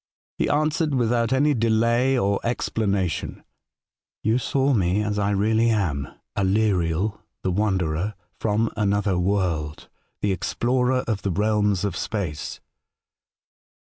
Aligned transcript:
He 0.39 0.49
answered, 0.49 0.95
with 0.95 1.13
out 1.13 1.31
any 1.31 1.53
delay 1.53 2.17
or 2.17 2.39
explanation:' 2.43 3.43
You 4.23 4.39
saw 4.39 4.73
me 4.73 5.03
as 5.03 5.19
I 5.19 5.29
really 5.29 5.69
am, 5.69 6.07
Aleriel, 6.35 7.19
the 7.43 7.51
wanderer, 7.51 8.15
from 8.39 8.71
another 8.75 9.19
world, 9.19 9.89
the 10.21 10.31
explorer 10.31 11.03
of 11.07 11.21
the 11.21 11.29
realms 11.29 11.85
of 11.85 11.95
space.' 11.95 12.59